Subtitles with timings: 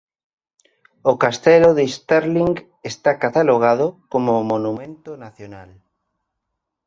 [1.11, 2.55] O castelo de Stirling
[2.91, 5.71] está catalogado como Monumento Nacional.